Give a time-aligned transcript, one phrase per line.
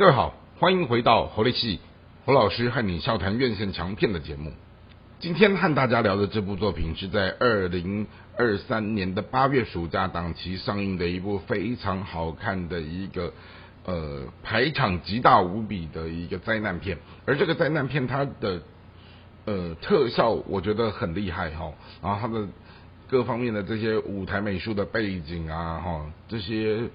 [0.00, 1.78] 各位好，欢迎回到侯力戏
[2.24, 4.50] 侯老师和你笑谈院线强片的节目。
[5.18, 13.30] 今天和大家聊的这部作品是在二零二三年的八月暑假档期上映的一部非常好看的一个
[13.84, 16.96] 呃排场极大无比的一个灾难片，
[17.26, 18.62] 而这个灾难片它的
[19.44, 21.70] 呃特效我觉得很厉害哈，
[22.02, 22.48] 然后它的
[23.06, 26.88] 各方面的这些舞台美术的背景啊哈这些。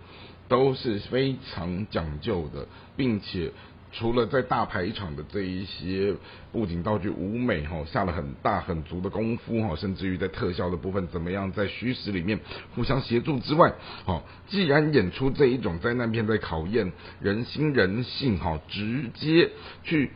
[0.47, 3.51] 都是非常讲究的，并且
[3.91, 6.13] 除了在大排场的这一些
[6.51, 12.39] 布景道具舞美哈下了很大很足的功夫哈，甚至于在特效的部分怎么样在虚实里面
[12.75, 16.91] 互相协助之外，好，既然演出这一种灾难片在考验
[17.21, 19.49] 人心人性哈，直接
[19.83, 20.11] 去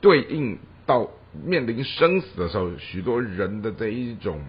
[0.00, 1.08] 对应到
[1.44, 4.40] 面临生死的时候，许多人的这一种。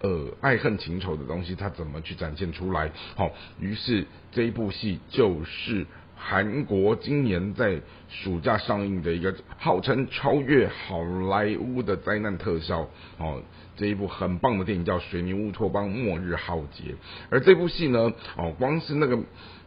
[0.00, 2.90] 呃，爱恨情仇的东西，他怎么去展现出来？
[3.16, 5.86] 好，于是这一部戏就是
[6.16, 12.88] 韩国今年在暑假上映的一个号称超越好莱坞的灾难特效。
[13.18, 13.42] 哦，
[13.76, 16.92] 这一部很棒的电影叫《水泥乌托邦：末日浩劫》。
[17.28, 19.18] 而这部戏呢，哦，光是那个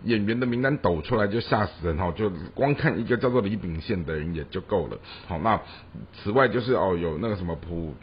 [0.03, 4.97] 演员的名单抖出来就吓死人哈，就光看一个叫做李秉宪的人也就够了。
[5.27, 5.61] 好，那
[6.13, 7.95] 此外就是哦，有那个什么朴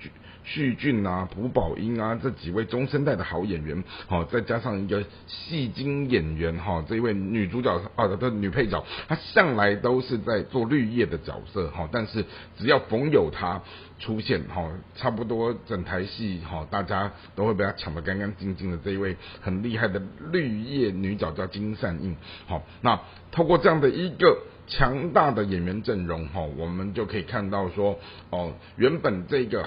[0.42, 12.24] 旭俊啊、朴宝英啊这几位中生代的好演员，好，再加上一个戏精演员哈，这一位女主角啊的女配角，她向来都是在做绿叶的角色哈，但是
[12.58, 13.60] 只要逢有她
[13.98, 20.02] 出现哈，差不多整台戏哈，大家都会被她抢得干干净净的这一位很厉害的
[20.32, 22.98] 绿叶女角叫金善映，好，那
[23.30, 27.98] 透过这样的一个强大的演员阵容哈，我们就可以看到说
[28.30, 29.64] 哦，原本这个。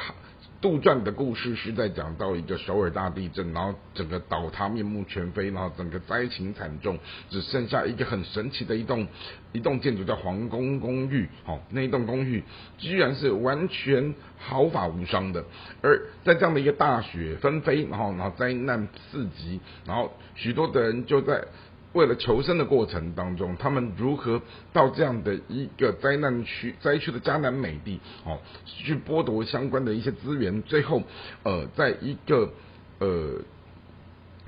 [0.64, 6.98] 杜撰的故事是在讲到一个首尔大地震，然后整个倒塌面目全非，然后整个灾情惨重，
[7.30, 9.06] 只剩下一个很神奇的一栋
[9.52, 11.28] 一栋建筑叫皇宫公寓。
[11.44, 12.42] 好，那一栋公寓
[12.78, 15.44] 居然是完全毫发无伤的。
[15.82, 21.44] 而在这样的一个大雪纷飞，然后然后灾难四级，然后许多的人就在。
[21.94, 24.42] 为了求生的过程当中，他们如何
[24.74, 31.04] 到这样的一个灾难区、灾区的迦南美地，哦，去剥夺相关的一些资源，最后，
[31.44, 32.52] 呃，在一个
[33.00, 33.42] 呃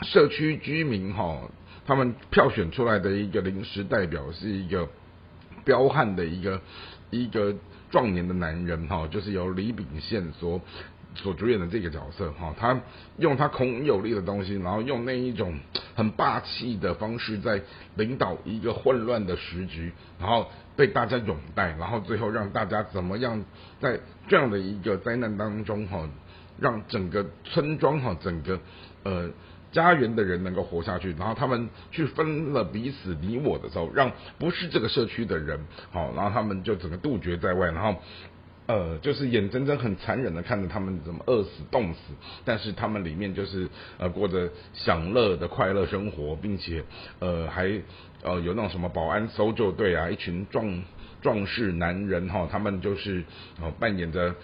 [0.01, 1.39] 社区居民哈，
[1.85, 4.89] 他们票选出来的一个临时代表是一个
[5.63, 6.59] 彪悍的一个
[7.11, 7.55] 一个
[7.91, 10.59] 壮年的男人哈，就是由李炳宪所。
[11.15, 12.79] 所主演的这个角色哈，他
[13.17, 15.57] 用他孔有力的东西，然后用那一种
[15.95, 17.61] 很霸气的方式在
[17.95, 23.43] 领导一个混乱的时局，然后被大家拥戴，然后最后让大家怎么样
[23.79, 26.07] 在这样的一个灾难当中哈，
[26.59, 28.59] 让整个村庄哈，整个
[29.03, 29.29] 呃
[29.71, 35.59] 家园的人能够活下去，然后他们去分了彼此你我的时候，让不是这个社区的人
[35.91, 37.99] 好，然后他们就整个杜绝在外，然后。
[38.67, 41.99] 呃，就是眼睁睁很残忍的看着他们怎么饿死、冻死，
[42.43, 46.83] 但是他们里面就是呃过着享乐的快乐生活，并且
[47.19, 47.69] 呃还
[48.23, 50.83] 呃有那种什么保安搜救队啊，一群壮
[51.21, 53.23] 壮士男人哈，他们就是
[53.61, 54.35] 呃扮演着。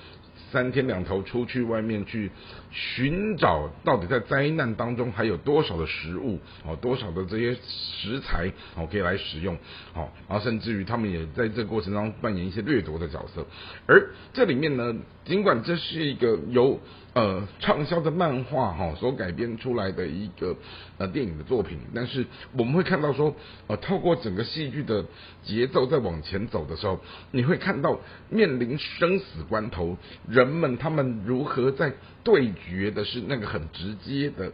[0.52, 2.31] 三天两头出去外面去
[2.72, 9.57] 寻找，到底在灾难当中还有多少的食物哦，多少的这些食材哦可以来使用
[9.94, 13.46] 好，然后甚至于他们也在这个过程当中扮演一些掠夺的角色，
[13.88, 16.80] 而这里面呢，尽管这是一个由
[17.13, 20.56] 呃畅销的漫画哈所改编出来的一个
[20.97, 22.25] 呃电影的作品，但是
[22.57, 23.35] 我们会看到说
[23.68, 25.06] 呃透过整个戏剧的
[25.44, 27.00] 节奏在往前走的时候，
[27.31, 28.00] 你会看到
[28.30, 29.97] 面临生死关头
[30.31, 30.62] 人。
[30.62, 31.94] 们他们如何在
[32.24, 34.52] 对决的是那个很直接的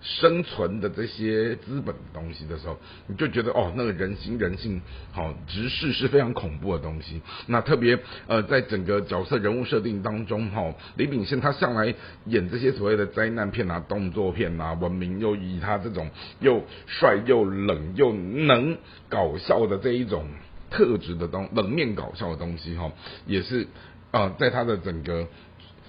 [0.00, 7.20] 生存的这些资本的东西的时候，你就觉得哦，那个人心人性好直视是非常恐怖的东西。
[7.46, 7.98] 那特别
[8.28, 11.92] 呃，在整个角色人物设定当中，哈，李炳宪他向来
[12.26, 18.78] 演这些所谓的灾难片啊、动作片啊，闻名又以他这种又帅又冷又能
[19.08, 20.28] 搞笑的这一种
[20.70, 22.92] 特质的东冷面搞笑的东西，哈，
[23.26, 23.66] 也是。
[24.10, 25.26] 啊，在他的整个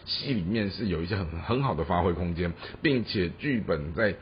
[0.06, 4.16] 戏里面是有一些很很好的发挥空间，并且剧本在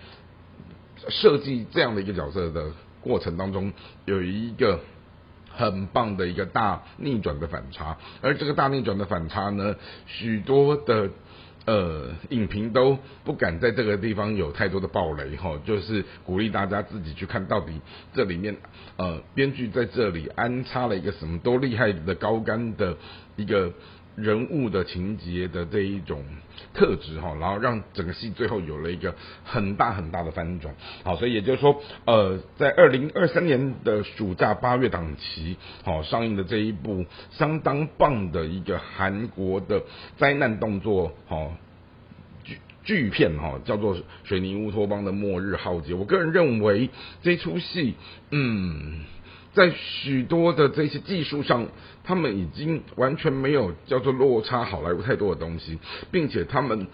[1.08, 3.72] 设计这样的一个角色的过程当中，
[4.06, 4.82] 有一个
[5.50, 9.76] 很棒的一个大逆转的反差，而这个大逆转的反差呢，
[10.06, 11.10] 许多的
[11.70, 17.80] 呃影评都不敢在这个地方有太多的暴雷哈，就是鼓励大家自己去看到底
[18.14, 18.56] 这里面
[18.98, 22.98] 呃编剧在这里安插了一个什么多厉害的高干的。
[23.40, 23.72] 一个
[24.22, 26.24] 人物的情节的这一种
[26.74, 30.76] 特质哈，然后让整个戏最后有了一个很大很大的翻转。
[31.04, 39.84] 好，所以也就是说，呃，在二零二三年的暑假八月档期，好上映的这一部相当棒的一个韩国的
[40.18, 41.54] 灾难动作，好。
[42.82, 45.94] 巨片哈，叫做《水泥乌托邦的末日浩劫》。
[45.98, 46.90] 我个人认为
[47.22, 47.94] 这出戏，
[48.32, 49.02] 嗯，
[49.54, 51.68] 在许多的这些技术上，
[52.04, 55.80] 他们已经完全没有叫做落差好莱坞太多的东西，
[56.12, 56.88] 并且他们。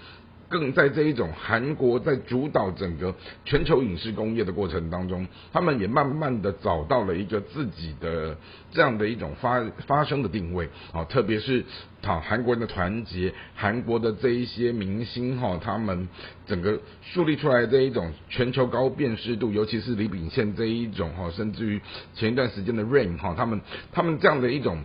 [0.47, 3.13] 更在这一种韩国在主导整个
[3.45, 8.37] 全球影视工业的过程当中，他们也慢慢的找到了一个自己的
[8.71, 11.65] 这样的一种发发生的定位啊，特别是
[12.01, 16.07] 讨韩国人的团结，韩国的这一些明星哈，他们
[16.45, 21.81] 整个树立出来这一种全球高辨识度，尤其是李秉宪这一种哈，甚至于
[22.13, 24.83] 前一段时间的 Rain 哈，他们他们这样的一种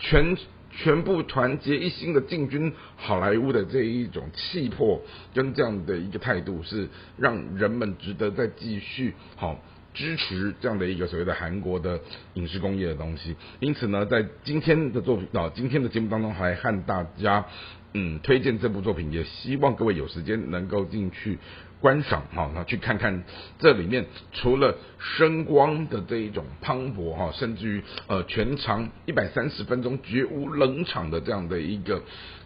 [0.00, 0.36] 全。
[0.76, 5.00] 全部团结一心的进军好莱坞的这一种气魄
[5.32, 9.60] 跟这样的一个态度，是让人们值得再继续好
[9.94, 11.98] 支持这样的一个所谓的韩国的
[12.34, 13.34] 影视工业的东西。
[13.60, 17.46] 因此呢，在今天的作品啊，今天的节目当中，还和大家
[17.94, 21.38] 嗯推荐这部作品，也希望各位有时间能够进去。
[21.80, 23.24] 观赏哈，那去看看
[23.58, 32.02] 这里面除了声光的这一种磅礴哈，甚至于呃全长一百三十分钟绝无冷场的这样的一个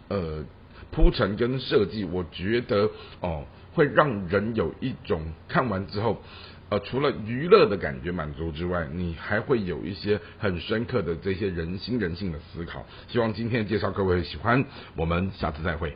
[0.09, 0.43] 呃
[0.91, 2.89] 铺陈跟设计，我觉得
[3.21, 6.21] 哦会让人有一种看完之后
[6.69, 12.85] 呃除了娱乐的感觉满足之外，你还会有一些很深刻的这些人心人性的思考。
[13.07, 14.63] 希望今天介绍各位喜欢，
[14.95, 15.95] 我们下次再会。